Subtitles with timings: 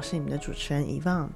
[0.00, 1.30] 我是你们的主持人遗忘。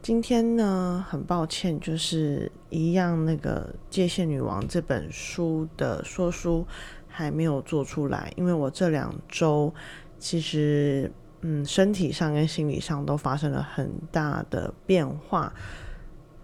[0.00, 6.66] 今天呢，很抱歉，就是一样那个《界限女王》这本书的说书
[7.06, 9.70] 还没有做出来，因为我这两周
[10.18, 15.52] 其实嗯，身体上跟心理上都发生了很大的变化，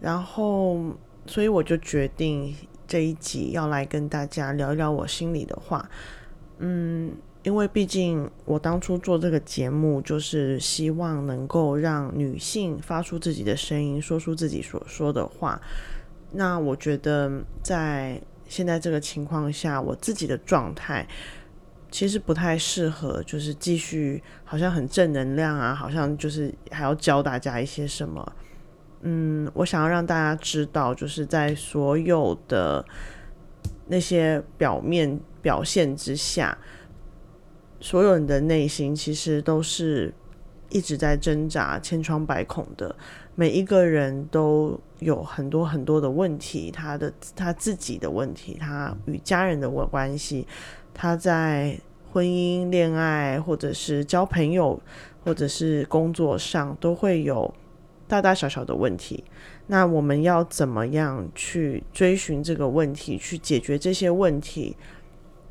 [0.01, 0.79] 然后
[1.25, 2.55] 所以我就决定
[2.87, 5.89] 这一集要来跟大家聊一聊我心里的话，
[6.59, 7.17] 嗯。
[7.45, 15.59] 因为毕竟我当初做这个节目，就是希望能够让女性发出自己的声音，说出自己所说的话。
[16.33, 21.07] 那我觉得在现在这个情况下，我自己的状态
[21.91, 28.33] 其实不太适合，就是继续好像很正能量啊，好像就是还要教大家一些什么。
[29.03, 32.85] 嗯，我想要让大家知道，就是在所有的
[33.87, 36.59] 那些表面表现之下。
[37.81, 40.13] 所有人的内心其实都是
[40.71, 42.95] 一直在挣扎、千疮百孔的。
[43.35, 50.47] 每一个人都有很多很多的问题，他的他自己的问题，他与家人的关系，
[50.93, 51.79] 他在
[52.11, 54.81] 婚姻、恋爱，或者是交朋友，
[55.25, 57.55] 或者是工作上，都会有
[58.09, 59.23] 大大小小的问题。
[59.69, 64.77] 那我们要怎么样去追寻这个问题，去解决这些问题？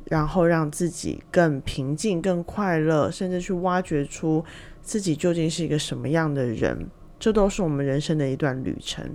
[0.08, 4.44] 然后让自己更平静、更快乐，甚至去挖掘出
[4.82, 9.14] 自己究竟是一个什么样的人，这都是我们人生的一段旅程。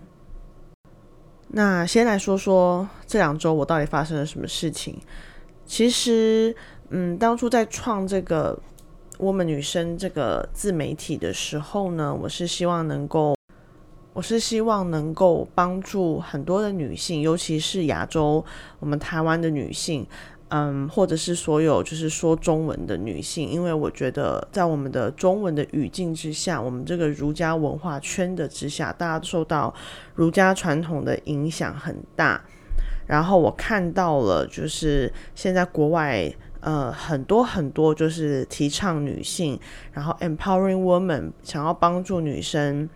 [1.56, 4.98] 那先来说说这两周我到底发生了什么事情。
[5.66, 6.56] 其实，
[6.90, 8.60] 嗯，当初在创这个
[9.18, 13.36] “我们女生”这个自媒体的时候呢，我是希望能够，
[14.14, 18.44] 我是希望能够帮助很多的女性，尤其是亚洲，
[18.80, 20.06] 我们台湾的女性。
[20.56, 29.74] 嗯，或者是所有就是说中文的女性，因为我觉得在我们的中文的语境之下，我们这个儒家文化圈的之下，大家受到
[30.14, 32.40] 儒家传统的影响很大。
[33.08, 39.60] 然后我看到了，就是现在国外呃很多很多就是提倡女性，
[39.92, 42.88] 然后 empowering woman，想要帮助女生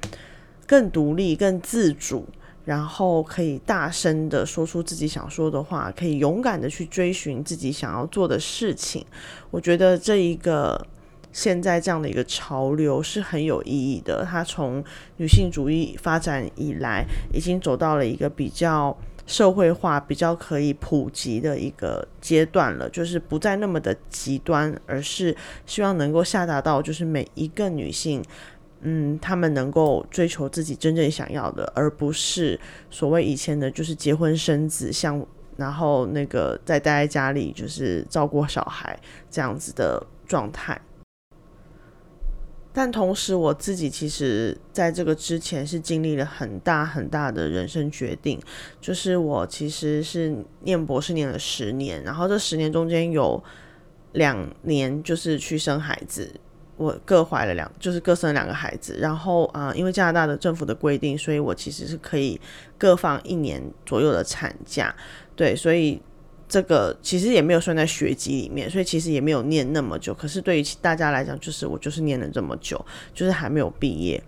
[0.68, 2.28] 更独立、更自主。
[2.68, 9.06] 然后可以大声的说出自己想说的话，可以勇敢的去追寻自己想要做的事情。
[9.50, 10.86] 我觉得这一个
[11.32, 14.28] 现在这样的一个潮流是很有意义的。
[14.30, 14.84] 它从
[15.16, 18.94] 女性主义发展以来，已经走到了一个比较
[19.26, 22.90] 社会化、比较可以普及的一个阶段了。
[22.90, 25.34] 就是不再那么的极端，而是
[25.66, 28.22] 希望能够下达到就是每一个女性。
[28.82, 38.98] 嗯，他们能够追求自己真正想要的，而不是所谓以前的，就是结婚生子，像然后那个再待在家里，就是照顾小孩
[39.32, 40.80] 这样子的状态。
[42.72, 48.40] 但同时，我自己其实在这个之前是经历了很大很大的人生决定，
[48.80, 53.44] 就是我其实是念博士念了十年，然后这十年中间有
[54.12, 56.32] 两年就是去生孩子。
[56.78, 62.40] 我各怀了两，就是各生了两个孩子，然后啊，因为加拿大的政府的规定，所以我其实是可以
[62.78, 64.96] 各放一年左右的产假，
[65.36, 66.00] 对，所以
[66.48, 70.14] 这个其实也没有算在学籍里面，所以其实也没有念那么久。
[70.14, 72.80] 可是对于大家来讲，就是我就是念了这么久，
[73.12, 74.24] 就是还没有毕业。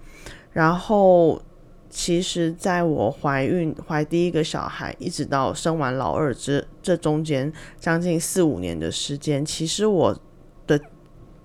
[0.52, 1.40] 然后
[1.88, 10.20] 其实在我怀孕怀第一个小孩，一直到生完老二这这中间将近四五年的时间，其实我
[10.66, 10.80] 的。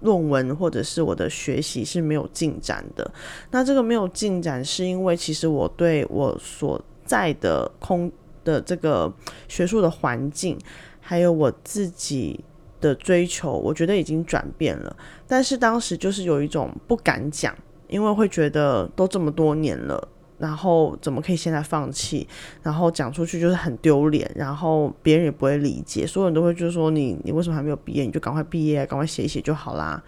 [0.04, 3.10] 论文或者是我的学习是没有进展的。
[3.50, 8.12] 那这个没有进展，是因为其实我对我所在的空
[8.44, 9.12] 的这个
[9.48, 10.58] 学术的环境，
[11.00, 12.38] 还有我自己
[12.80, 14.94] 的追求，我觉得已经转变了。
[15.26, 17.56] 但是当时就是有一种不敢讲，
[17.88, 20.08] 因为会觉得都这么多年了。
[20.44, 22.28] 然后怎么可以现在放弃？
[22.62, 28.04] 然后讲出去就是很丢脸，然后别人也不会理解，所有人都会就是说你你为什么还没有毕业？
[28.04, 30.04] 你就赶快毕业，赶快写一写就好啦。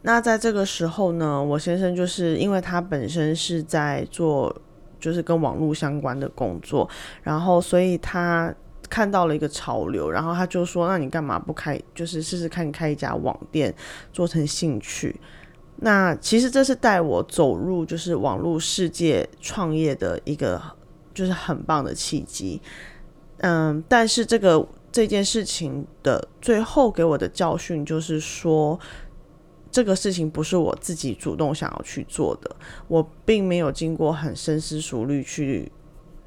[0.00, 4.54] 那在这个时候呢，我先生就是因为他本身是在做
[4.98, 6.88] 就是跟网络相关的工作，
[7.22, 8.54] 然后所以他
[8.88, 11.78] 看到了一个潮流，然后他就说：“那你干嘛不开？
[11.94, 13.74] 就是试试看开一家网店，
[14.10, 15.20] 做成兴趣。”
[15.82, 20.60] 那其实这是带我走入就是网络世界创业的一个
[21.14, 22.60] 就是很棒的契机，
[23.38, 28.78] 嗯，但是这个这件事情的最后给我的教训就是说，
[29.70, 32.56] 这个事情不是我自己主动想要去做的，
[32.86, 35.70] 我并没有经过很深思熟虑去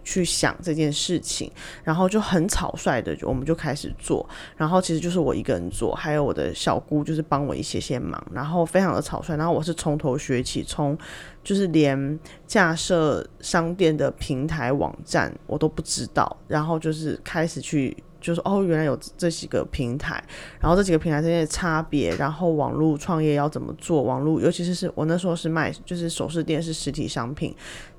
[0.03, 1.51] 去想这件事情，
[1.83, 4.27] 然后就很草率的，我们就开始做。
[4.55, 9.35] 然后其实就是我一个人做，还有我的小姑就是帮我一些些忙，然后非常的草率。
[9.37, 10.97] 然后我是从头学起，从
[11.43, 17.95] 就是连架设商店的平台网站我都不知道，然后就是开始去。
[18.23, 20.23] 就是哦，原来有这几个平台，
[20.57, 24.01] 然后这几个平台之间的差别，然后网络创业要怎么做？
[24.01, 27.53] 网络尤其是是我那时候是卖，就是首饰店是实体商品，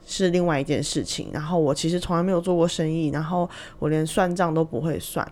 [0.05, 1.31] 是另外一件事情。
[1.33, 3.49] 然后我其实从来没有做过生意，然后
[3.79, 5.27] 我连算账都不会算，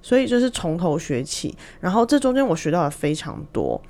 [0.00, 1.56] 所以就是从头学起。
[1.80, 3.80] 然后这中间我学到了非常多，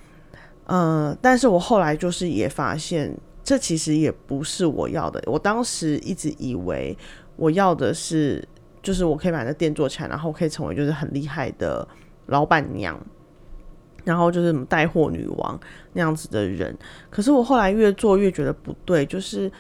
[0.67, 5.23] 嗯，但是我后来就是也发现，这其实也不是我要的。
[5.27, 6.97] 我当时一直以为
[7.37, 8.47] 我要的是。
[8.85, 11.89] 就是我可以把这店做起来，然后可以成为就是很厉害的
[12.27, 13.01] 老板娘，
[14.05, 15.59] 然后就是什么带货女王
[15.95, 16.77] 那样子的人。
[17.09, 19.51] 可是我后来越做越觉得不对，就是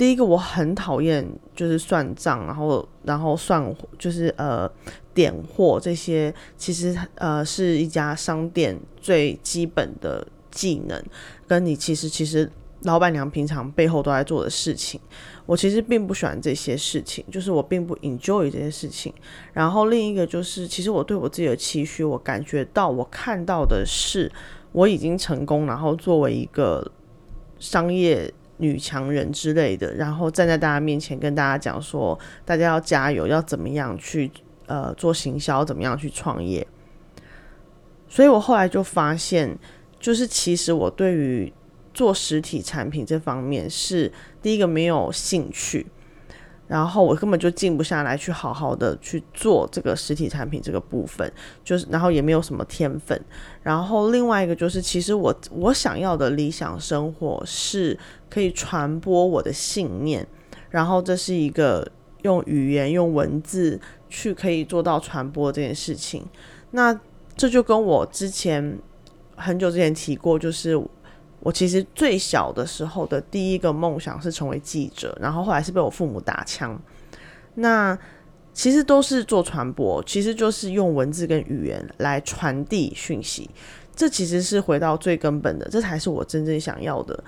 [0.00, 1.22] 第一个我很讨厌
[1.54, 4.66] 就是算账，然后然后算就是呃
[5.12, 11.04] 点货这些，其实呃是一家商店最基本的技能，
[11.46, 12.50] 跟你其实其实。
[12.84, 14.98] 老板娘平常背后都在做的事情，
[15.44, 19.12] 我其实并不喜欢这些事情，就是我并不 enjoy 这些事情。
[19.52, 24.32] 然后另一个就是，其实我对我自己的期许，我感觉到我看到的是
[24.72, 26.90] 我已经成功，然后作为一个
[27.58, 34.30] 商业女强人之类的，然后站在大家面前跟大家讲说，大家要加油，要怎么样去
[34.66, 36.66] 呃做行销，怎么样去创业。
[38.08, 39.58] 所以我后来就发现，
[39.98, 41.52] 就是其实我对于
[41.94, 44.12] 做实体产品这方面是
[44.42, 45.86] 第一个没有兴趣，
[46.70, 51.28] 然后我根本就静不下来去好好的去做这个实体产品这个部分，
[51.64, 53.20] 就是然后也没有什么天分。
[53.60, 60.24] 然后另外一个就是，其实我我想要的理想生活是可以传播我的信念，
[60.70, 61.84] 然后这是一个
[62.22, 66.24] 用语言用文字去可以做到传播这件事情。
[66.70, 66.96] 那
[67.36, 68.78] 这就跟我之前
[69.34, 70.80] 很久之前提过，就是。
[71.40, 76.80] 我其实最小的时候的第一个梦想是成为记者，然后后来是被我父母打枪。
[77.54, 77.98] 那
[78.52, 83.48] 其实都是做传播，其实就是用文字跟语言来传递讯息。
[83.96, 87.24] 这其实是回到最根本的，这才是我真正想要的。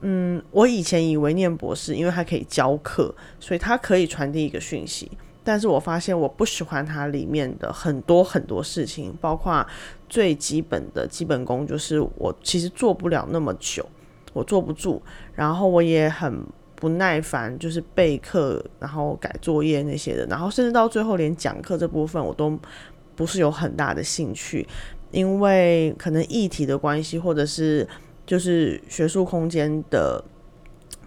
[0.00, 5.10] 嗯，我以前以为念博士，因为他可以教课，所以他可以传递一个讯息。
[5.42, 9.64] 但是我发现我不喜欢它里面的很多很多事情，包括
[10.08, 13.84] 最基本的基本功，就是我其实做不了那么久，
[14.32, 15.02] 我坐不住，
[15.34, 16.44] 然后我也很
[16.74, 22.58] 不耐烦，就是备课，然后改作业那些的，然后甚至到最后连讲课这部分我都
[23.14, 24.66] 不是有很大的兴趣，
[25.10, 27.86] 因为可能议题的关系，或者是
[28.26, 30.22] 就是学术空间的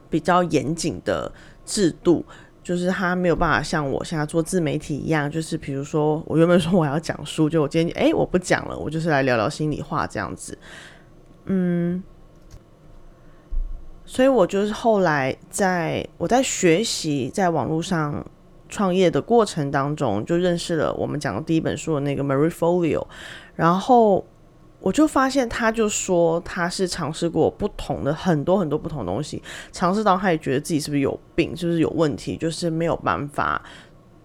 [0.10, 1.32] 比较严谨的
[1.66, 2.26] 制度。
[2.70, 10.56] 就是他没有办法像我现在做自媒体一样，就是比如说我原本说我要讲书，就我今天哎我不讲了，我就是来聊聊心里话这样子，
[11.46, 12.04] 嗯，
[14.06, 18.24] 所以我就是后来在我在学习在网络上
[18.68, 23.04] 创业的过程当中，就认识了我们讲的第一本书的那个 Marie Folio，
[23.56, 24.24] 然后。
[24.82, 33.62] 我就发现，他就说他是尝试过不同的很多很多不同东西，尝试到他也觉得自己是不是有病，是不是有问题，就是没有办法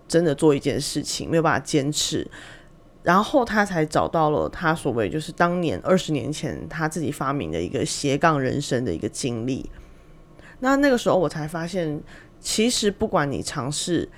[0.06, 2.24] 真的做一件事情，没有办法坚持，
[3.02, 9.68] 然后他才找到了他所谓就是当年二十年前他自己发明的一个斜杠人生的一个经历。
[10.60, 12.00] 那那个时候我才发现，
[12.38, 14.08] 其实不管你尝试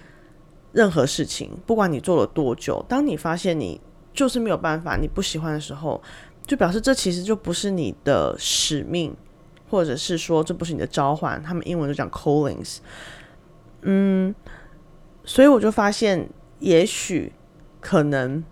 [0.72, 3.80] 任何事情，不管你做了多久，当你发现你
[4.16, 6.02] 就是没有办法，你不喜欢的时候。
[6.46, 9.12] 就表示这其实就不是你的使命，
[9.68, 11.42] 或者是说这不是你的召唤。
[11.42, 12.76] 他们英文就讲 callings。
[13.82, 14.32] 嗯，
[15.24, 16.28] 所以我就发现，
[16.60, 17.32] 也许
[17.80, 18.44] 可能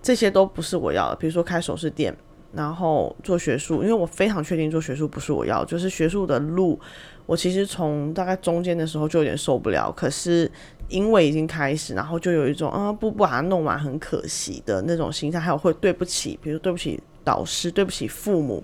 [0.00, 1.16] 这些都不是我要的。
[1.16, 2.16] 比如说开首饰店，
[2.52, 6.78] 然后做学术，因为我非常确定做学术不是我要，就是学术的路，
[7.26, 9.92] 我其实从大概中间的时候就有点受不了。
[9.92, 10.50] 可是
[10.88, 16.98] 因为已经开始，然后就有一种啊不不把它弄完很可惜的那种心态，还有会对不起，比如对不起。
[17.26, 18.62] 导师对不起父母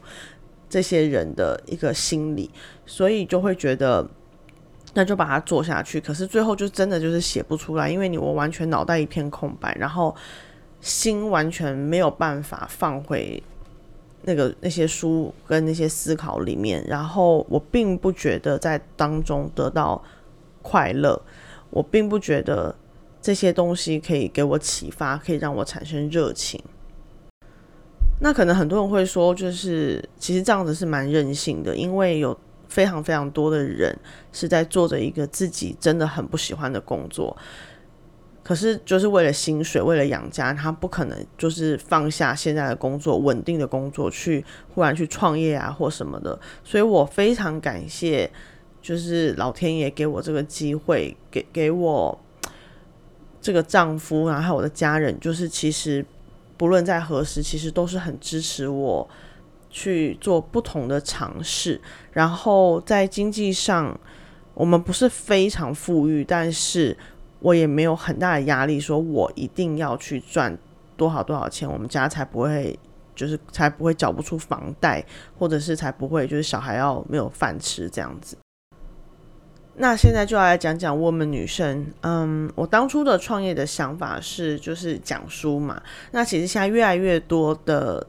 [0.70, 2.48] 这些人的一个心理，
[2.86, 4.08] 所以就会觉得
[4.94, 6.00] 那就把它做下去。
[6.00, 10.14] 可是最后就真的就是写不出来，因为你我完全脑袋一片空白，然后
[10.80, 13.42] 心完全没有办法放回
[14.22, 16.84] 那个那些书跟那些思考里面。
[16.88, 20.02] 然后我并不觉得在当中得到
[20.62, 21.20] 快乐，
[21.70, 22.74] 我并不觉得
[23.20, 26.62] 这些东西可以给我启发，可以让我产生热情。
[28.20, 32.38] 那可能很多人会说，就是其实这样子是蛮任性的，因为有
[32.68, 33.92] 非常非常多的人
[34.32, 37.36] 是在做着一个自己真的很不喜欢的工作，
[38.42, 44.44] 可是就是为了薪水，为了养家，他不可能就是放下现在的工作，稳定的工作去
[44.74, 46.38] 忽然去创业啊或什么的。
[46.62, 48.30] 所以我非常感谢，
[48.80, 52.18] 就是老天爷给我这个机会，给给我
[53.40, 56.04] 这个丈夫，然后还有我的家人，就是其实
[56.56, 59.08] 不论在何时，其实都是很支持我。
[59.74, 61.80] 去做不同的尝试，
[62.10, 63.98] 然后在经济上，
[64.52, 66.94] 我们不是非常富裕，但是
[67.42, 70.56] 我也没有很大的压力，说我一定要去赚
[70.96, 72.78] 多少多少钱，我们家才不会
[73.14, 75.04] 就是才不会缴不出房贷，
[75.38, 78.36] 或者是才不会就是小孩要没有饭吃这样子。
[79.74, 85.82] 那现在就要来讲讲我们女生，嗯，我当初的创业的想法是就是讲书嘛，
[86.12, 88.06] 那其实现在越来越多的。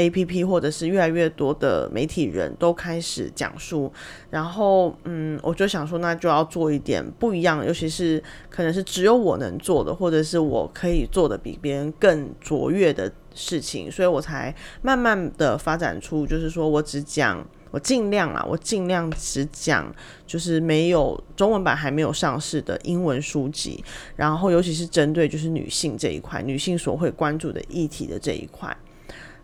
[0.00, 3.92] A P P 或者是越来越多的媒体人都开始讲述，
[4.30, 19.94] 然后嗯，我就想说，那就要做一点不一样，尤其是可能是只有我能做的，或者是我可以做的比别人更卓越的事情，所以我才慢慢的发展出，就是说我只讲，我尽量啊，我尽量只讲，
[20.26, 23.84] 就是没有中文版还没有上市的英文书籍，
[24.16, 28.74] 然后尤其是针对就是女性这一块，女性所会关注的议题的这一块。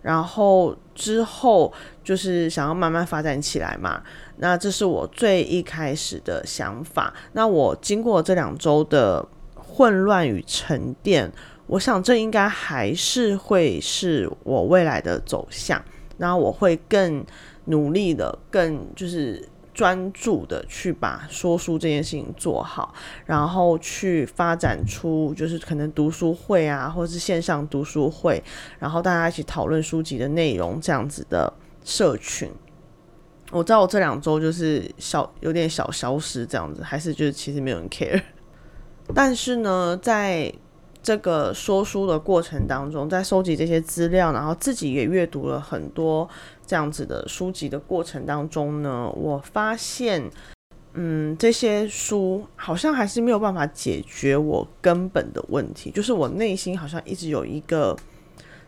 [0.03, 1.73] 然后之后
[2.05, 4.03] 就是想要慢慢发展起来嘛，
[4.37, 7.13] 那这是我最一开始的想法。
[7.33, 11.31] 那我经过这两周的混乱与沉淀，
[11.67, 15.83] 我想这应该还是会是我未来的走向。
[16.19, 17.25] 那我会更
[17.67, 19.49] 努力的，更就是。
[19.77, 22.95] 专注的去把说书这件事情做好，
[23.27, 28.43] 然后去发展出就是可能读书会啊，或者是线上读书会，
[28.79, 31.53] 然后大家一起讨论书籍的内容这样子的
[31.85, 32.51] 社群。
[33.53, 38.23] 我知道我这两周就是小有点小消失这样子，还是就是其实没有人 care。
[39.15, 40.51] 但是呢，在
[41.07, 46.29] 这个说书的过程当中，在收集这些资料，然后自己也阅读了很多
[46.67, 50.29] 这样子的书籍的过程当中呢，我发现，
[50.95, 57.97] 嗯，这些书好像还是没有办法解决我根本的问题，就是我内心好像一直有一个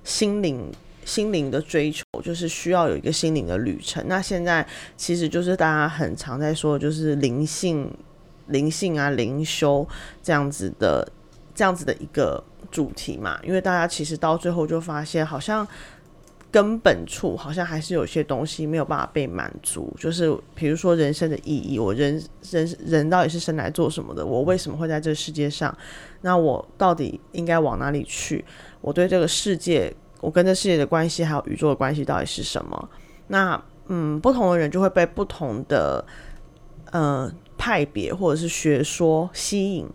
[0.04, 0.70] 心灵
[1.04, 4.06] 心灵的追求，就是需要有一个心灵的旅程。
[4.06, 4.64] 那现在
[4.96, 7.92] 其实就是大家很常在说，就是灵性、
[8.46, 9.84] 灵性啊、灵修
[10.22, 11.10] 这样子的。
[11.58, 15.66] 这样子的一个主题嘛，因为大家其实到最后就发现，好像
[16.52, 24.24] 根本处好像还是有些东西没有办法被满足，就是比如说人生的意义，我人人人到底是生来做什么的？
[24.24, 25.76] 我为什么会在这个世界上？
[26.20, 28.44] 那我到底应该往哪里去？
[28.80, 32.88] 我对这个世界，我跟这世界的关系，还有宇宙的关系到底是什么？
[33.26, 36.04] 那嗯，不同的人就会被不同的
[36.92, 39.88] 呃派别或者是学说吸引。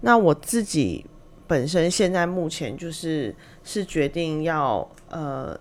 [0.00, 1.04] 那我自己
[1.46, 3.34] 本身现在目前就是
[3.64, 5.58] 是决定要呃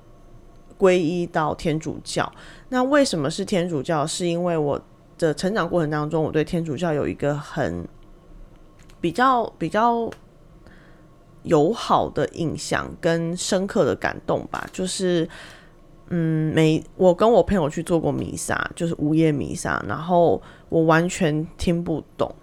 [0.77, 2.31] 皈依到天主教。
[2.69, 4.05] 那为什么是天主教？
[4.05, 4.79] 是因为我
[5.17, 7.87] 的成长过程当中，我对天主教有一个很
[8.99, 10.09] 比较比较
[11.43, 14.67] 友好的印象跟深刻的感动吧。
[14.73, 15.27] 就是
[16.09, 22.35] 嗯，每我跟我朋友去做过弥撒，就是午夜弥撒，然后我完全听不懂。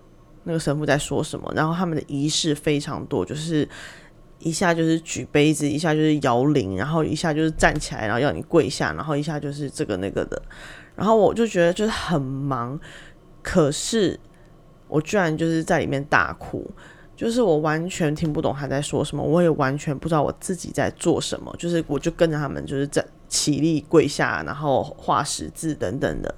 [0.45, 1.53] 那个神父在说什么？
[1.55, 3.69] 然后他们的仪式非常多，就是
[4.41, 10.41] 一下就是举杯子，一下就是摇铃，然后一下就是站起来，然后要你跪下，然后一下就是这个那个的。
[10.97, 12.79] 然后我就觉得就是很忙，
[13.43, 14.19] 可是
[14.89, 16.69] 我居然就是在里面大哭，
[17.17, 26.35] 就是我完全听不懂他在说什么，我也完全不知道我自己在做什么，就是我就跟着他们就是在起立跪下，然后画十字等等的。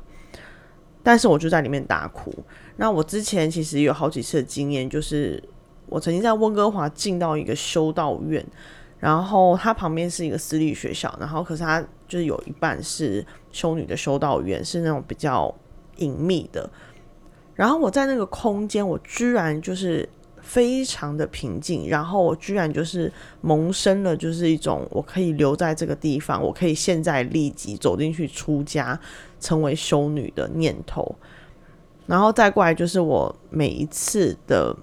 [1.02, 2.32] 但是我就在里面大哭。
[2.76, 5.42] 那我之前其实有好几次的经验，就是
[5.86, 8.44] 我曾经在温哥华进到一个修道院，
[8.98, 15.54] 然后它旁边是一个私立学校，然后可是它就是有一半是修女的修道院，是那种比较
[15.96, 16.68] 隐秘的。
[17.54, 20.08] 然后我在那个空间，我居然就是
[20.42, 28.98] 非常的平静，然后我居然就是萌生了就是一种我可以留在这个地方，我可以现在立即走进去出家。
[29.40, 31.14] 成为修女的念头，
[32.06, 34.76] 然后再过来就是我每一次的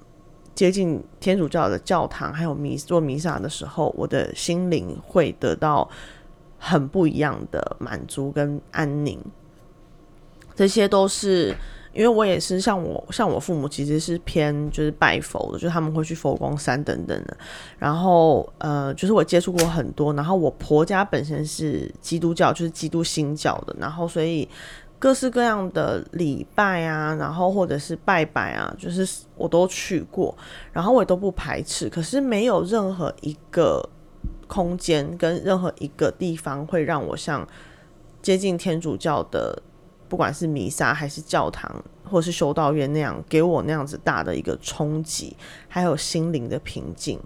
[0.55, 5.89] 接近天主教的教堂，还有弥做弥撒的时候，我的心灵会得到
[6.57, 9.19] 很不一样的满足跟安宁。
[10.55, 11.55] 这些都是
[11.93, 17.35] 因为我也是像我像我父母其实是偏就是拜佛的，就他们会去佛光山等等的。
[17.79, 20.13] 然后呃，就是我接触过很多。
[20.13, 23.75] 然后我婆家本身是基督教，就是基督新教的。
[23.79, 24.47] 然后所以
[25.01, 30.37] 各式各样的礼拜啊，然后或者是拜拜啊，就是我都去过，
[30.71, 31.89] 然后我也都不排斥。
[31.89, 33.89] 可是没有任何一个
[34.45, 37.47] 空间跟任何一个地方会让我像
[38.21, 39.59] 接近天主教的，
[40.07, 45.35] 不管是弥撒还是教堂或是修道院那样，给我那样子大的一个冲击，
[45.67, 47.19] 还有心灵的平静。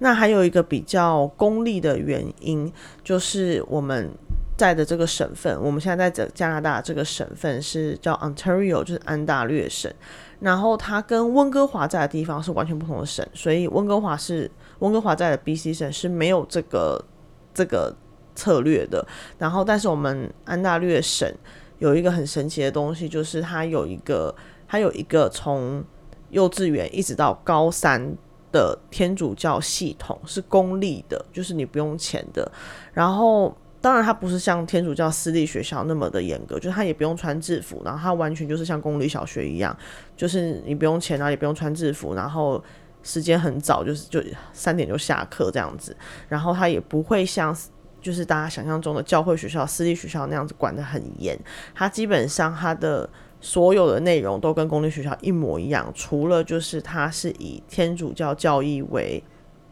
[0.00, 2.72] 那还有一个比较功利的原因，
[3.04, 4.10] 就是我们
[4.58, 9.90] 在的这个省份，我们现在在这加拿大这个省份是叫 Ontario，就是安大略省。
[10.40, 14.50] 然后它跟温哥华在的地方是完全不同的省，所以温哥华是
[14.80, 17.02] 温哥华在的 BC 省是没有这个
[17.54, 17.94] 这个
[18.34, 19.06] 策略的。
[19.38, 21.32] 然后，但是我们安大略省
[21.78, 24.34] 有一个很神奇的东西，就是它有一个
[24.66, 25.82] 它有一个从
[26.30, 28.14] 幼稚园一直到高三。
[28.50, 32.50] 的天主教系统是公立的，就是你不用钱的。
[32.94, 33.54] 然后，
[33.88, 39.74] 当然它不是像天主教私立学校那么的严格，就是它也不用穿制服，然后它完全就是像公立小学一样，
[40.14, 42.62] 就是你不用钱，然后也不用穿制服，然后
[43.02, 45.96] 时间很早，就是就 三点就下课这样子。
[46.28, 47.56] 然后它也不会像
[48.02, 51.34] 就是大家想象中的教会学校、私立学校那样子管得很严，
[51.74, 53.08] 它基本上它的。
[53.40, 59.22] 所有的内容都跟公立学校一模一样，除了就是它是以天主教教义为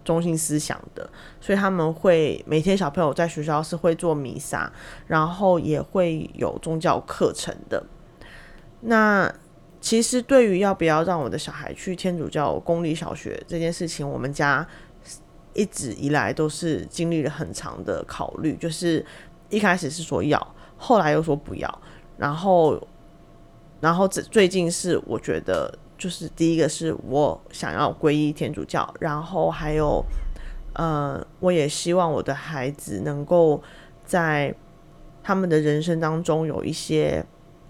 [0.06, 1.06] 中心思想的，
[1.38, 4.72] 所以他们会每天小朋友在学校是会做弥撒，
[5.06, 7.84] 然后也会有宗教课程的。
[8.80, 9.30] 那
[9.80, 14.66] 其实对于要不要让我的小孩去天主教公立小学这件事情，我们家
[15.52, 19.04] 一直以来都是经历了很长的考虑，就是
[19.50, 21.82] 一开始是说要，后来又说不要，
[22.16, 22.80] 然后。
[23.78, 30.04] 然后最最近是我觉得，就是第一个是我想要皈依天主教，然后还有，
[30.74, 33.62] 呃，我也希望我的孩子能够
[34.04, 34.54] 在
[35.22, 37.24] 他们的人生当中有一些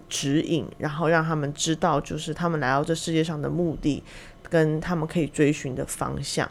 [0.09, 4.03] 指引，然后让他们知道，就是他们来到这世界上的目的，
[4.49, 6.49] 跟他们可以追寻的方向。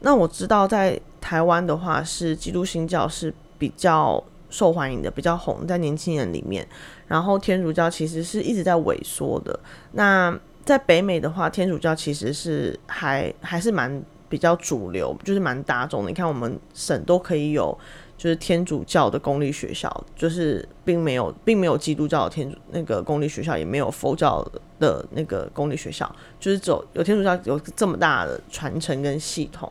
[0.00, 4.22] 那我知道在台湾的话，是基督新教是比较。
[4.50, 6.66] 受欢迎的比较红，在年轻人里面，
[7.06, 9.58] 然后天主教其实是一直在萎缩的。
[9.92, 16.10] 那在北美的话，天主教其实是还还是蛮比较主流，就是蛮大众的。
[16.10, 17.76] 你看，我们省都可以有，
[18.16, 24.46] 就是天主教的公立学校，就是并没有并没有基督教的天主那个公立学校，也没有佛教
[24.78, 26.08] 的那个公立学校，
[26.38, 29.68] 就是走有天主教有这么大的传承跟系统。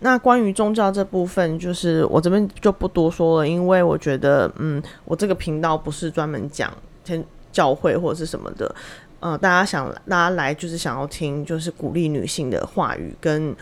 [0.00, 6.72] 那关于宗教这部分，就是我这边就不多说了，因为我觉得，嗯，我这个频道不是专门讲
[7.04, 8.74] 天教会或者是什么的，
[9.20, 13.54] 呃，大家想大家来就是想要听，就是鼓励女性的话语跟。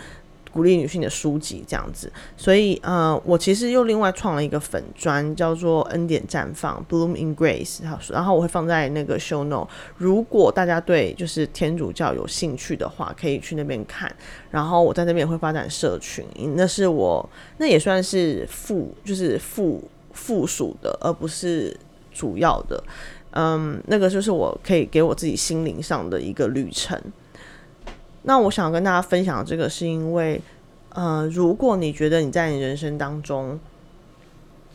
[0.52, 7.80] 鼓励女性的书籍这样子，所以呃，我其实又另外创了一个粉砖，叫做恩典绽放 （Bloom in Grace）。
[8.10, 9.68] 然后我会放在那个 Show not。
[9.96, 14.14] 如果大家对就是天主教有兴趣的话，可以去那边看。
[14.50, 16.24] 然后我在那边也会发展社群，
[16.56, 19.82] 那是我那也算是附就是附
[20.12, 21.76] 附属的，而不是
[22.12, 22.82] 主要的。
[23.32, 27.00] 嗯，那个就是我可以给我自己心灵上的一个旅程。
[28.22, 30.40] 那我想跟大家分享这个，是因为，
[30.90, 33.58] 呃，如果你觉得你在你人生当中，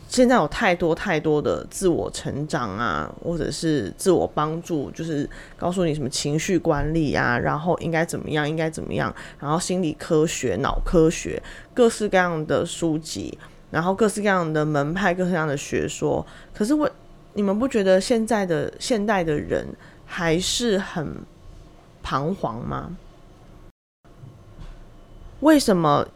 [0.08, 13.36] 现在有太多太多的自我成长啊，或者是自我帮助，就是告诉你什么情绪管理啊，然后应该怎么样，应该怎么样，然后心理科学、脑科学，各式各样的书籍，
[13.70, 16.88] 然后各式各样的门派，各式各样的学说，可是我，
[17.32, 19.66] 你们不觉得现在的现代的人
[20.06, 21.16] 还是很
[22.02, 22.96] 彷徨吗？
[25.40, 26.06] 为什么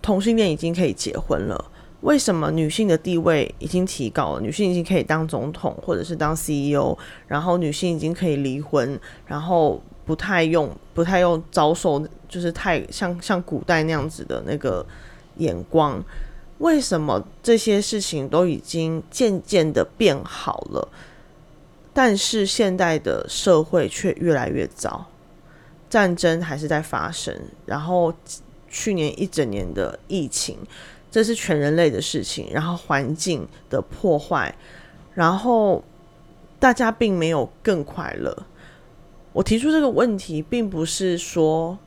[0.00, 1.64] 同性恋已经可以结婚了？
[2.02, 4.40] 为什么女性的地位已经提高了？
[4.40, 6.96] 女性已经可以当总统或者是当 CEO，
[7.26, 14.86] 然后女性已经可以离婚，然后不太用不太用遭受就是太像像古代那样子的那个
[15.38, 16.00] 眼光？
[16.58, 20.88] 为什么这些事情都已经渐渐的变好了，
[21.92, 25.06] 但是现代的社会却越来越糟？
[25.88, 28.12] 战争还是在发生，然后
[28.68, 30.58] 去年一整年的疫情，
[31.10, 32.48] 这是全人类的事情。
[32.52, 34.54] 然后环境的破坏，
[35.14, 35.82] 然后
[36.58, 38.36] 大家并没有更快乐。
[39.32, 41.78] 我提出这个问题，并不是说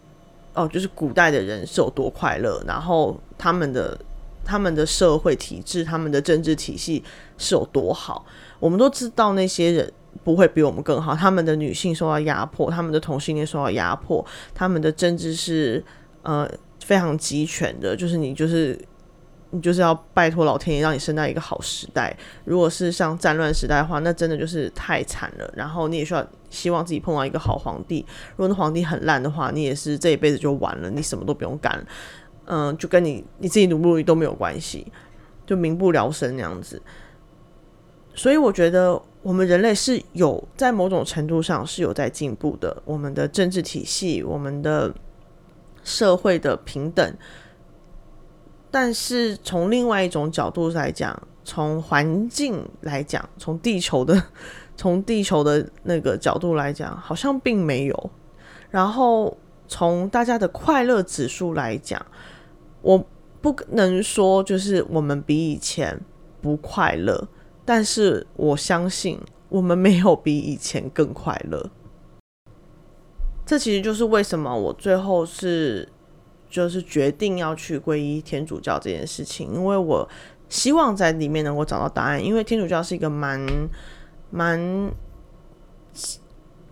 [0.54, 4.00] 哦，就是古代的人是有多快乐，然后他们的
[4.46, 7.04] 他们的社会体制、他们的政治体系
[7.38, 8.26] 是有多好。
[8.60, 9.94] 我们都知道那些人。
[10.24, 11.16] 不会比我们更好。
[11.16, 15.84] 他们的女性受到压迫，他们的同性恋受到压迫，他们的政治是
[16.24, 16.50] 呃
[16.84, 18.80] 非常集权的，就是你就是
[19.52, 22.16] 你就是要拜托老天爷让你生在一个好时代。
[22.46, 25.52] 如果是像战乱时代的话，那真的就是太惨了。
[25.56, 28.06] 然后你也需要希望自己碰到一个好皇帝。
[28.36, 31.84] 如果那皇帝很烂的话，你也是这一辈子就完了，你什么都不用干，
[32.46, 34.92] 嗯，就跟你你自己努不努力都没有关系，
[35.48, 36.82] 就民不聊生那样子。
[38.14, 44.94] 所以我觉得我们人类是有在某种程度上是有在进步的，我们的政治体系，我们的
[45.84, 47.14] 社会的平等。
[48.72, 54.24] 但是从另外一种角度来讲，从环境来讲，从地球的
[54.78, 58.10] 从地球的那个角度来讲，好像并没有。
[58.70, 59.36] 然后
[59.68, 62.04] 从大家的快乐指数来讲，
[62.82, 63.04] 我
[63.42, 66.00] 不能说就是我们比以前
[66.42, 67.28] 不快乐，
[67.70, 71.70] 但是我相信我们没有比以前更快乐。
[73.46, 75.88] 这其实就是为什么我最后是。
[76.52, 80.10] 就是决定要去皈依天主教这件事情，因为我
[80.48, 82.26] 希望在里面能够找到答案。
[82.26, 83.40] 因为天主教是一个蛮
[84.32, 84.92] 蛮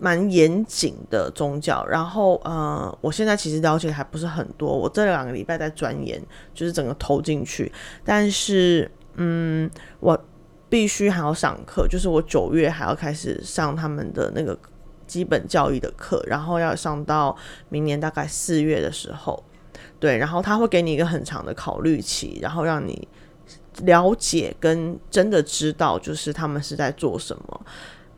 [0.00, 6.20] 蛮严谨的宗教，然后呃，我现在其实了解还不是很多，我这两个礼拜在钻研，
[6.52, 7.70] 就是整个投进去。
[8.04, 10.20] 但是嗯，我
[10.68, 14.58] 必须还要上课，就是我九月还要开始上他们的那个
[15.06, 17.34] 基本教育的课，然后要上到
[17.70, 19.42] 明年大概四月的时候。
[20.00, 23.08] 对，然后他会给你一个很长的考虑期，然后让你
[23.82, 27.66] 了解跟真的知道，就是他们是在做什么。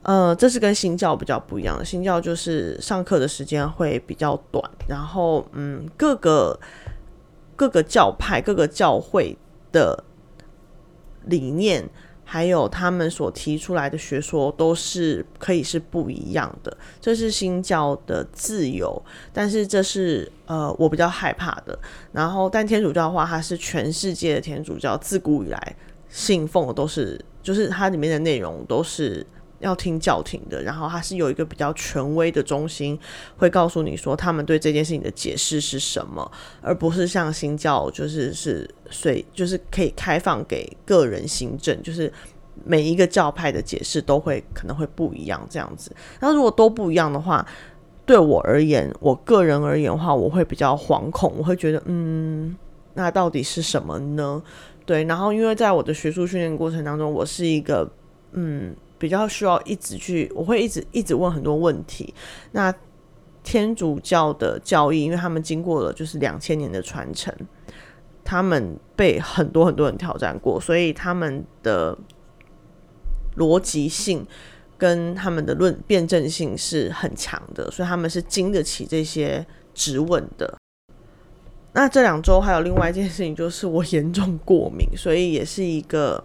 [0.03, 6.59] 呃，这是跟新教比较不一样的，新教就是上课的时间会比较短，然后嗯，各个
[7.55, 9.37] 各个教派、各个教会
[9.71, 10.03] 的
[11.27, 11.89] 理念。
[12.33, 21.77] 还有他们所提出来的学说都是可以是不一样的，这是新教的自由，但是这是呃我比较害怕的。
[22.13, 25.77] 然后，但天主教的话，它是全世界的天主教，自古以来
[26.09, 29.27] 信奉的都是，就是它里面的内容都是。
[29.61, 32.99] 要听教廷的，然后它是有一个比较权威的中心，
[33.37, 36.29] 会告诉你说他们对这件事情的解释是什么，
[36.63, 42.11] 而不是像新教就是是随就是可以开放给个人行政，就是
[42.65, 45.95] 每一个教派的解释都会可能会不一样这样子。
[46.21, 47.47] 那如果都不一样的话，
[48.07, 52.57] 对我而言，我个人而言的话，我会比较惶恐，我会觉得嗯，
[52.95, 54.43] 那到底是什么呢？
[54.87, 57.87] 对，然后因为在我的学术训练过程当中，我是一个
[58.33, 58.75] 嗯。
[59.01, 62.15] 比较需要一直去，我会一直一直问很多问题。
[62.53, 62.73] 那
[63.43, 67.35] 天主教的教义，因为他们经过了就是两千年的传承，
[68.23, 71.97] 他们被很多很多人挑战过，所以他们的
[73.39, 74.27] 逻辑性
[74.77, 80.59] 跟他们的论辩证性是很强的，所以他们是经得起这些质问的。
[81.73, 86.23] 那这两周还有另外一件事情，就是我严重过敏，所以也是一个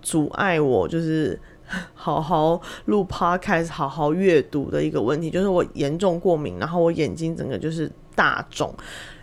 [0.00, 1.38] 阻碍我就是。
[1.94, 8.74] 好好录 podcast，好好阅读的一个问题，就是我严重过敏，然后我眼睛整个就是大肿，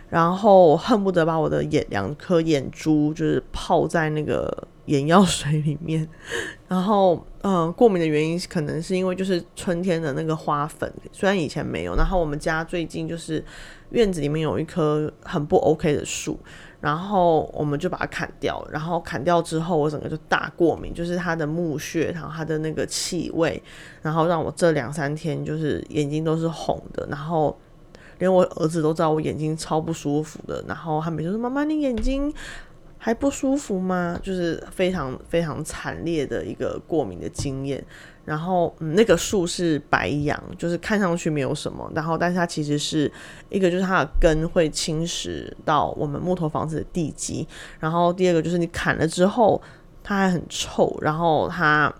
[0.08, 6.08] 然后恨不得把我的眼两颗眼珠就是泡在那个眼药水里面，
[6.68, 13.44] 然后嗯，过敏的原因可能是因为就是春天的那个花粉，虽然以前没有，然后我们家最近就是
[13.90, 16.38] 院子里面有一棵很不 OK 的树。
[16.82, 23.62] 然后我们就把它砍掉，然后砍掉之后，我整个就大过敏，就是它的木屑，然后它的那个气味，
[24.02, 27.56] 然后让我这两三天就是眼睛都是红的，然后
[28.18, 32.34] 连我儿子都知道我眼睛超不舒服的，然后他每次说：“妈妈，你眼睛
[32.98, 37.84] 还不舒服吗？”就是非常非常惨烈的一个过敏的经验。
[38.24, 43.10] 然后，嗯，那个树是白杨，就是看上去没有什么，然后，但是它其实是
[43.50, 47.46] 一个，就是它的根会侵蚀到我们木头房子的地基。
[47.80, 49.60] 然后，第二个就是你砍了之后，
[50.02, 51.92] 它还很臭，然后它。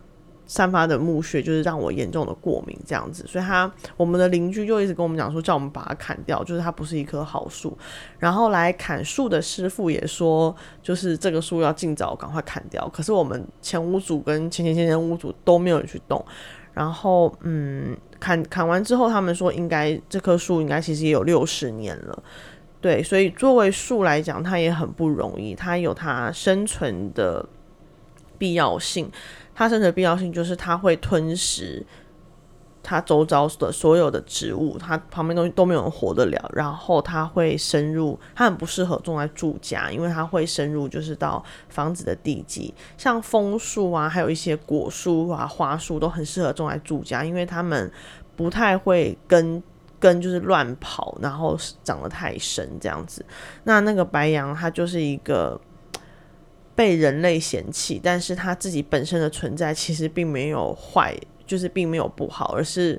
[0.52, 7.74] 散发的木屑就是让我严重的过敏，这样子，所以他我们的邻居就一直跟我们讲说，叫我们把它砍掉，就是它不是一棵好树。
[8.18, 12.86] 然后来砍树的师傅也说，就是这个树要尽早赶快砍掉。
[12.92, 16.22] 可是我们前屋主跟前前前前屋主都没有人去动。
[16.74, 22.22] 然后，嗯，砍砍完之后，他们说应该这棵树应该其实也有六十年了。
[22.82, 27.48] 对，所以作为树来讲，它也很不容易，它有它生存的
[28.36, 29.10] 必要性。
[29.62, 31.86] 它生的必要性就是它会吞食
[32.82, 36.50] 它周遭的所有的植物，它旁边东西都没有人活得了。
[36.52, 42.74] 然后它会深入，它很不适合种在住家，因为它会深入就是到房子的地基。
[42.98, 47.88] 像枫树啊，还有一些果树啊、花树都很适合种在住家，因为它们
[48.34, 49.62] 不太会根
[50.00, 53.24] 根就是乱跑，然后长得太深这样子。
[53.62, 55.60] 那那个白杨它就是一个。
[56.74, 61.14] 被人类嫌弃，但是他自己本身的存在其实并没有坏，
[61.46, 62.98] 就是并没有不好，而是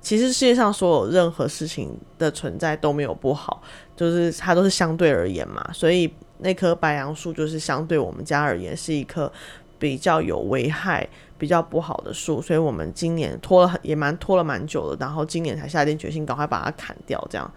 [0.00, 3.62] 其实世界上所有任何事情的存在都没有不好，
[3.94, 5.68] 就是它都是相对而言嘛。
[5.72, 9.30] 所以那棵白杨树就是相对我们家而言是一棵
[9.78, 17.52] 比较有危害、比较不好的树，所以我们今年拖了很也蛮拖了蛮久了，然后今年才下定决心赶快把它砍掉，这样。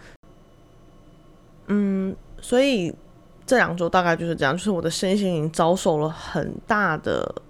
[1.68, 2.94] 嗯，所以。
[3.48, 7.42] 这两周大概就是这样，就是我的身心灵遭受了很大的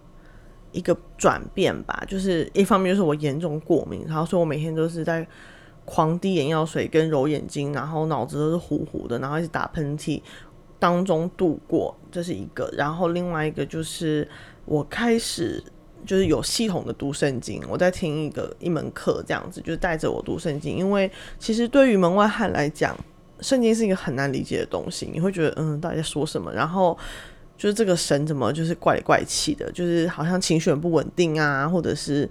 [0.72, 2.04] 一个转变吧。
[2.08, 5.28] 就是一方面就是我严重过敏，然后所以我每天都是在
[5.86, 10.22] 狂滴眼药水跟揉眼睛，然后脑子都是糊糊的，然后一直打喷嚏
[10.78, 12.70] 当中度过，这是一个。
[12.78, 14.30] 然后另外一个就是
[14.66, 15.64] 我开始
[16.06, 22.96] 就是有系统的读圣经，我在听一个一门课这样子，就是带着我读圣经，因为其实对于门外汉来讲。
[23.42, 26.52] 圣经是一个很难理解的东西，你会觉得嗯，到底在说什么？
[26.52, 26.98] 然后
[27.58, 32.30] 就是这个神怎么就是怪里怪气的，就是好像情绪很不稳定啊，或者是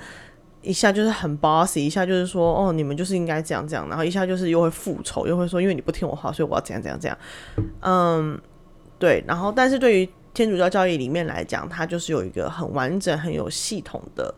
[0.62, 7.18] 一下就是很 boss，一下就是说哦，你们就是应该这样这样，然后一下就是又会复仇，又会说因为你不听我话，所以我要怎样怎样怎样。
[7.82, 8.40] 嗯，
[8.98, 9.22] 对。
[9.26, 14.34] 然后，但是对于天主教教义里面来讲，它就是有一个很完整、很有系统的，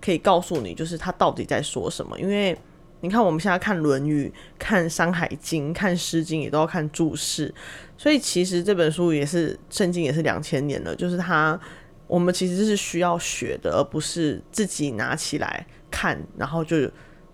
[0.00, 2.54] 可以告诉你，就是他到底在说什么，因为。
[3.02, 7.52] 你看，我们现在看《论语》、看《山海经》、看《诗经》，也都要看注释。
[7.96, 10.94] 所以其实这本书也是圣经，也是两千年了。
[10.94, 11.58] 就是它，
[12.06, 16.90] 我们其实是需要学的，而不是自己拿起来看，然后就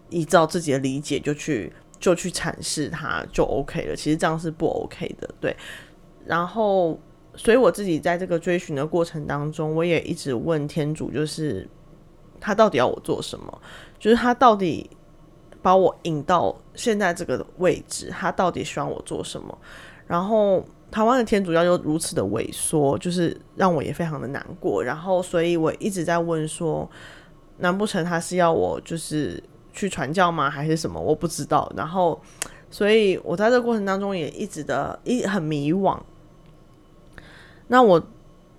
[0.08, 3.96] 依照自己的理解就去就去阐释它就 OK 了。
[3.96, 5.56] 其实这样是不 OK 的，对。
[6.24, 7.00] 然后，
[7.34, 11.68] 所以我自己在这个追寻的过程当中，我也一直问天主，就是
[12.40, 13.62] 他到底要我做什么？
[13.98, 14.88] 就是他到底。
[15.66, 19.58] 把我引到现在这个位置，他到底希望我做什么？
[20.06, 24.80] 然后台湾的天主教又如此的萎缩，就是让我也非常的难过。
[24.80, 26.88] 然后，所以我一直在问说，
[27.56, 30.48] 难不成他是要我就是去传教吗？
[30.48, 31.00] 还是什么？
[31.00, 31.68] 我不知道。
[31.76, 32.22] 然后，
[32.70, 35.98] 所以我在这个过程当中也一直的一很迷惘。
[37.66, 38.00] 那我。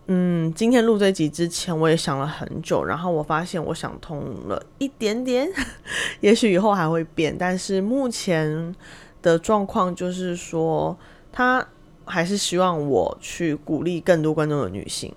[0.10, 5.46] 嗯，今天录这集之前，我也想了很久，然后我发现我想通了一点点，
[6.22, 8.74] 也许以后还会变，但是目前
[9.22, 10.98] 的状况就是说，
[11.30, 11.67] 他
[12.06, 15.13] 还是希望我去鼓励更多观众的女性，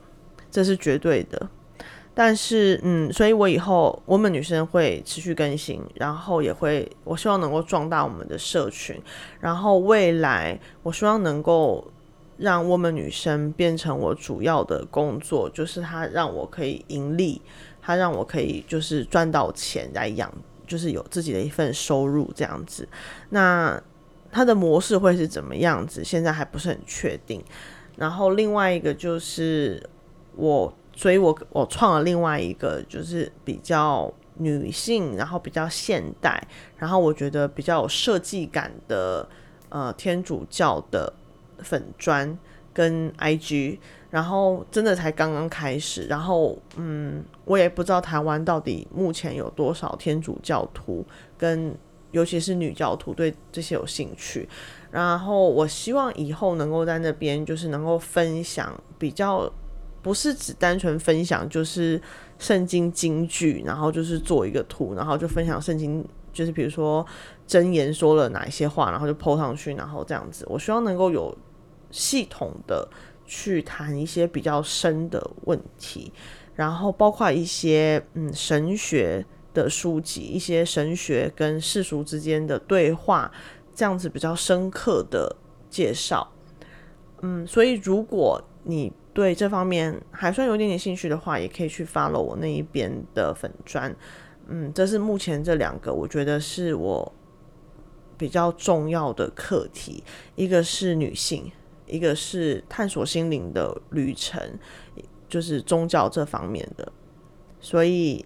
[0.51, 1.49] 这是绝对的。
[2.13, 9.01] 但是，嗯，所以我以后我们女生会持续更新，然后也会，我希望能够壮大我们的社群，
[9.39, 11.87] 然后未来我希望能够。
[12.41, 17.43] 让我们女生变成我主要的工作，就是它让我可以盈利，
[17.83, 20.33] 它让我可以就是赚到钱来养，
[20.67, 22.89] 就是有自己的一份收入这样子。
[23.29, 23.79] 那
[24.33, 26.03] 它的模式会是怎么样子？
[26.03, 27.45] 现在还不是很确定。
[27.97, 29.83] 然后另外一个就是
[30.35, 36.43] 我，所以我我创了另外一个就是比较女性，然后比较现代，
[36.79, 39.29] 然后我觉得比较有设计感的
[39.69, 41.13] 呃天主教的。
[41.63, 42.39] 粉砖
[42.73, 43.79] 跟 IG，
[44.11, 51.05] 然后真的才刚刚开始，然后嗯，我也不知道台湾到底目前有多少天主教徒
[51.37, 51.75] 跟
[52.13, 54.49] 尤其是女教徒对这些有兴趣，
[54.91, 59.53] 然后我希望以后能够在那边就是能够分享比较
[60.03, 62.01] 不是只单纯分享就是
[62.39, 66.05] 圣经金句，然后就是做一个图，然后就分享圣经。
[66.33, 67.05] 就是比如说
[67.45, 70.47] 真言说了哪一些话，然后就 po 上去，然后这样子。
[70.49, 71.37] 我希望能够有
[71.91, 72.89] 系统的
[73.27, 76.13] 去谈一些比较深的问题，
[76.55, 83.31] 然后包括一些嗯神学的书籍，一些神学跟世俗之间的对话，
[83.75, 85.37] 这样子比较深刻的
[85.69, 86.33] 介绍。
[87.23, 93.95] 嗯，所以如果你对这方面还算有点点兴趣的话，也可以去 follow 我那一边的粉砖。
[94.49, 97.13] 嗯，这是目前这两个，我觉得是我
[98.17, 100.03] 比较重要的课题。
[100.35, 101.51] 一个是女性，
[101.91, 104.41] 一个是探索心灵的旅程，
[105.29, 106.93] 就是宗教这方面的。
[107.61, 108.25] 所以，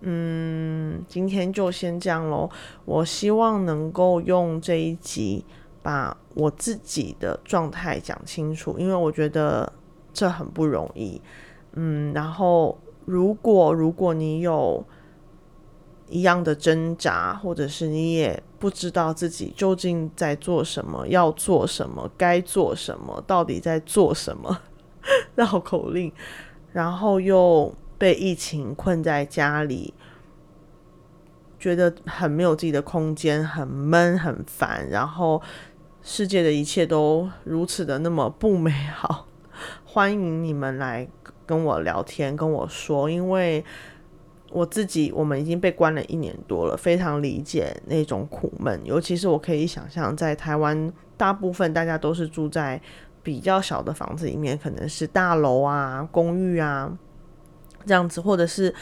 [0.00, 2.50] 嗯，今天就先这样喽。
[2.84, 5.44] 我希望能够用这一集
[5.82, 9.72] 把我自己的状态讲清楚，因为我觉得
[10.12, 11.22] 这很不容易。
[11.72, 14.84] 嗯，然后如果如果你有。
[16.10, 24.58] 一样的挣扎，或者是你也不知道自己究竟在做什么，要做什么，该做什么，到底在做什么，
[25.34, 26.10] 绕口令，
[26.72, 29.92] 然后又被疫情困在家里，
[31.58, 35.42] 觉得很没有自己的空间，很闷，很烦，然后
[36.00, 39.26] 世界的一切都如此的那么不美好。
[39.84, 41.06] 欢迎你们来
[41.44, 43.62] 跟我聊天，跟我说，因为
[44.54, 52.80] 我自己我们已经被关了一年多了，非常理解那种苦闷，尤其是我可以想象，在台湾大部分大家都是住在
[53.22, 56.96] 比较小的房子里面，可能是大楼啊、公寓啊
[57.84, 58.72] 这样子，或者是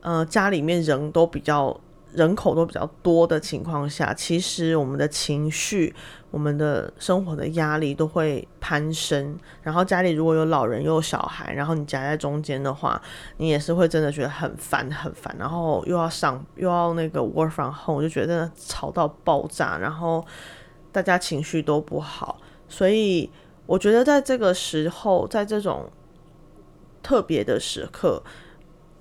[0.00, 1.78] 呃家里面人都比较。
[2.12, 5.94] 人口都比较多的情况下，其实我们的情绪、
[6.30, 9.38] 我们的生活的压力都会攀升。
[9.62, 13.00] 然后家里如果有老人又有小孩，然后你夹在中间的话，
[13.36, 15.34] 你也是会真的觉得很烦很烦。
[15.38, 20.24] 然后又要上又要那个 work from home，就觉得吵到爆炸，然后
[20.90, 22.40] 大家情绪都不好。
[22.68, 23.30] 所以
[23.66, 25.88] 我觉得在这个时候，在这种
[27.02, 28.22] 特别的时刻，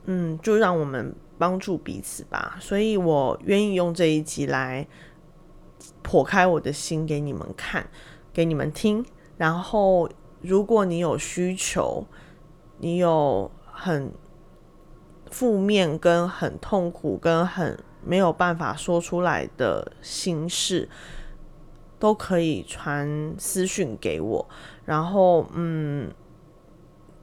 [0.05, 1.15] 嗯，就让我们。
[1.39, 4.85] 帮助彼此吧，所以我愿意用这一集来
[6.03, 7.89] 剖开我的心给你们看，
[8.33, 9.05] 给你们听。
[9.37, 10.09] 然后，
[10.41, 12.05] 如果你有需求，
[12.79, 14.11] 你有很
[15.31, 20.89] 负面、跟很痛苦、跟很没有办法说出来的心事，
[21.97, 24.49] 都可以传私讯给我。
[24.83, 26.11] 然后，嗯，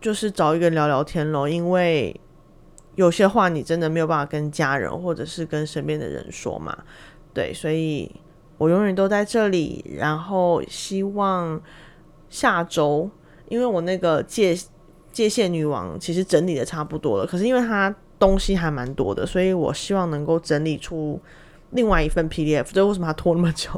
[0.00, 2.18] 就是找一个聊聊天咯，因为。
[2.96, 6.76] 有些话你真的没有办法跟家人或者是跟身边的人说嘛？
[7.34, 8.10] 对，所以
[8.56, 9.84] 我永远都在这里。
[9.98, 11.60] 然后希望
[12.30, 13.10] 下周，
[13.48, 14.56] 因为我那个界
[15.12, 21.20] 界限女王其实整理的差不多了，可是因为它东西还蛮多的，所以我希望能够整理出
[21.72, 22.68] 另外一份 PDF。
[22.72, 23.70] 这为什么它拖那么久？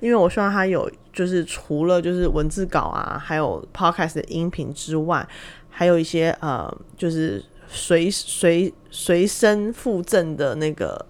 [0.00, 5.24] 因为我希望它有，就是除了就是文字稿啊，还有 Podcast 的音频之外，
[5.70, 7.40] 还有一些呃，就是。
[7.74, 11.04] 随随随身附赠的那个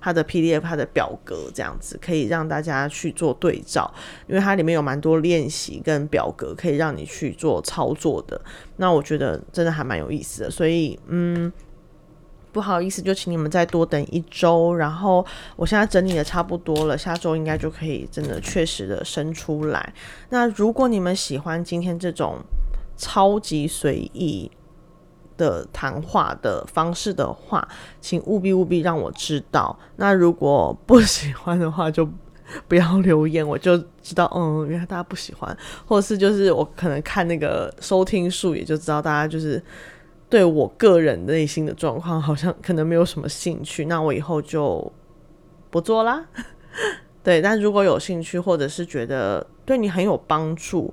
[0.00, 3.92] 它的 PDF 它的表格这样子，可以让大家去做对照，
[4.28, 8.40] 因为它里面有蛮多练习跟表格可以让你去做操作的。
[8.76, 11.52] 那我觉得真的还蛮有意思的，所以嗯，
[12.52, 14.74] 不好意思，就请你们再多等一周。
[14.74, 15.24] 然后
[15.56, 19.94] 我现在整理的差不多了，下周应该就可以真的确实的生出来。
[20.28, 22.38] 那如果你们喜欢今天这种
[22.96, 24.50] 超级随意。
[25.40, 27.66] 的谈话的方式的话，
[27.98, 29.74] 请务必务必让我知道。
[29.96, 32.06] 那如果不喜欢的话，就
[32.68, 39.62] 不要留言，我就知道，嗯，原来大家不喜欢，或者是就是我可能看那个收听数，也就知道大家就是
[40.28, 44.92] 对我个人内心的状况好像可能没有什么兴趣， 那我以后就
[45.70, 46.26] 不做啦。
[47.22, 50.92] 对，但如果有兴趣，或者是觉得对你很有帮助，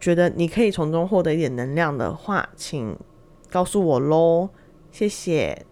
[0.00, 2.96] 觉得你可以从中获得一点能量的话，请。
[3.50, 4.50] 告诉我喽，
[4.90, 5.64] 谢谢，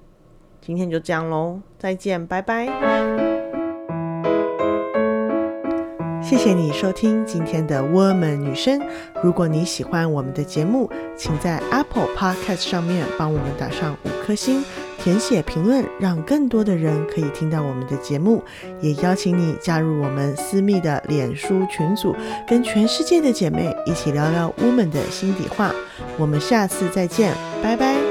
[0.61, 2.67] 今天就这样喽，再见，拜拜。
[6.23, 8.81] 谢谢你收听今天的 Woman 女生。
[9.23, 14.65] 如果你喜欢我们的节目，请在 Apple Podcast 上面帮我们打上五颗星，
[15.05, 18.43] 填写评论，让更多的人可以听到我们的节目。
[18.81, 22.17] 也邀请你加入我们私密的脸书群组，
[22.49, 25.75] 跟全世界的姐妹一起聊聊 Woman 的心底话。
[26.17, 28.04] 我们下次再见，拜拜。